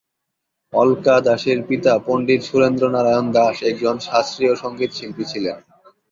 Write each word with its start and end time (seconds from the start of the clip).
অলকা 0.73 1.15
দাশের 1.25 1.59
পিতা 1.67 1.93
পণ্ডিত 2.05 2.41
সুরেন্দ্র 2.43 2.83
নারায়ণ 2.89 3.27
দাশ 3.31 3.55
একজন 3.63 3.95
শাস্ত্রীয় 4.07 4.53
সঙ্গীতশিল্পী 4.55 5.23
ছিলেন। 5.31 5.57